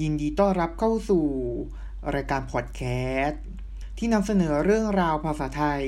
[0.00, 1.26] ยินดีต้อนรับเข้าสู่
[2.14, 2.82] รายการพอดแค
[3.24, 3.42] สต์
[3.98, 5.84] ที่นำเสนอเรื่องราวภาษาไทย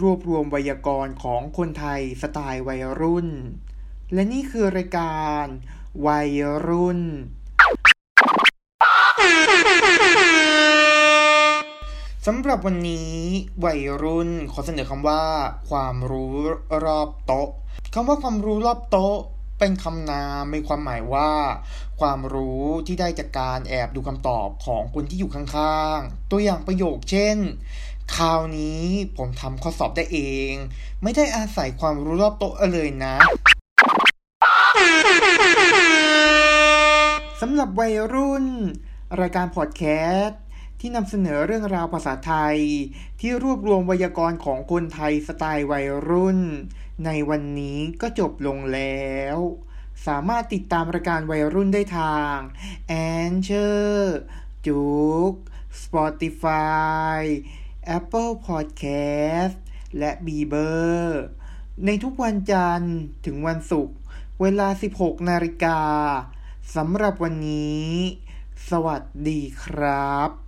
[0.00, 3.28] รวบรวมไวยากรณ์ของคนไทยสไตล์วัยรุ่น
[4.12, 5.44] และนี่คือรายการ
[6.06, 6.30] วัย
[6.68, 7.00] รุ่น
[12.26, 13.12] สำหรับวันนี้
[13.64, 15.22] วัยรุ่นขอเสนอคำว่า
[15.70, 16.34] ความรู้
[16.84, 17.48] รอบโต๊ะ
[17.94, 19.18] คำว่าความรู้รอบโต๊ะ
[19.64, 21.32] เป็นคำนามมีความหมายว่า
[22.00, 27.36] ความรู้ที่ได้จากการแอบดูคำตอบของคนที่อยู่ข้างๆ ตัวอย่างประโยคเช่น
[28.16, 28.84] คราวนี้
[29.16, 30.18] ผมทำข้อสอบได้เอ
[30.50, 30.52] ง
[31.02, 33.14] ไม่ได้อาศัยความรู้รอบโต๊ะเลยนะ
[37.40, 38.46] สำหรับวัยรุ่น
[39.20, 39.82] รายการพอดแค
[40.14, 40.40] สต์
[40.80, 42.58] ที่นำเสนอเรื่องราวภาษาไทย
[43.20, 46.40] ที่รวบรวมไวยากรณ์ของคนไทยสไตล์วัยรุ่น
[47.04, 49.38] ในวันนี้ก็จบลงแล้ว
[50.06, 52.36] สามารถติดตามรายการวัยรุ่นได้ทาง
[52.92, 52.94] a
[53.30, 54.02] n c h o r
[54.66, 54.84] จุ
[55.30, 55.32] ก
[55.82, 57.20] Spotify
[57.98, 59.56] Apple Podcast
[59.98, 60.72] และ b e b e
[61.04, 61.08] r
[61.84, 63.96] ในทุกวันจันทร์ถึงวันศุกร์
[64.40, 64.68] เวลา
[64.98, 65.80] 16 นาฬิกา
[66.76, 67.90] สำหรับวันนี้
[68.70, 70.41] สวัสดีครับ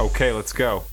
[0.00, 0.84] Okay, let's go.